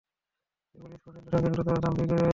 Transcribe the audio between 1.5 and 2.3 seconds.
তারা দাম্ভিকই রয়ে গেল।